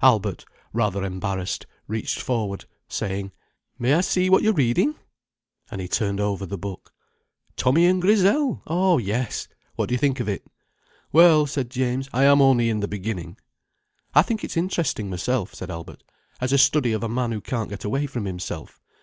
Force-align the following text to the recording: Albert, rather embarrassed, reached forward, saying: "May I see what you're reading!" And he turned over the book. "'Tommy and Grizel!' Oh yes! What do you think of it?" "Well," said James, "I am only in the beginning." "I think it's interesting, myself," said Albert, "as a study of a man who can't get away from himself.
Albert, 0.00 0.46
rather 0.72 1.04
embarrassed, 1.04 1.66
reached 1.86 2.18
forward, 2.18 2.64
saying: 2.88 3.30
"May 3.78 3.92
I 3.92 4.00
see 4.00 4.30
what 4.30 4.42
you're 4.42 4.54
reading!" 4.54 4.94
And 5.70 5.82
he 5.82 5.86
turned 5.86 6.18
over 6.18 6.46
the 6.46 6.56
book. 6.56 6.94
"'Tommy 7.56 7.84
and 7.84 8.00
Grizel!' 8.00 8.62
Oh 8.66 8.96
yes! 8.96 9.48
What 9.74 9.90
do 9.90 9.94
you 9.94 9.98
think 9.98 10.18
of 10.18 10.30
it?" 10.30 10.46
"Well," 11.12 11.44
said 11.46 11.68
James, 11.68 12.08
"I 12.14 12.24
am 12.24 12.40
only 12.40 12.70
in 12.70 12.80
the 12.80 12.88
beginning." 12.88 13.36
"I 14.14 14.22
think 14.22 14.42
it's 14.42 14.56
interesting, 14.56 15.10
myself," 15.10 15.52
said 15.52 15.70
Albert, 15.70 16.02
"as 16.40 16.54
a 16.54 16.56
study 16.56 16.94
of 16.94 17.02
a 17.02 17.08
man 17.10 17.30
who 17.32 17.42
can't 17.42 17.68
get 17.68 17.84
away 17.84 18.06
from 18.06 18.24
himself. 18.24 18.80